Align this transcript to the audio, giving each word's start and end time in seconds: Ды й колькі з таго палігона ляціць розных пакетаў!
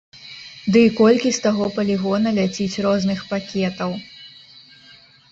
Ды 0.75 0.81
й 0.85 0.93
колькі 0.99 1.29
з 1.37 1.43
таго 1.43 1.67
палігона 1.75 2.29
ляціць 2.37 2.81
розных 2.85 3.19
пакетаў! 3.33 3.93